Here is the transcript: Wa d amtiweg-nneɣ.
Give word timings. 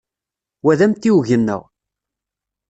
Wa 0.63 0.73
d 0.77 0.81
amtiweg-nneɣ. 0.85 1.61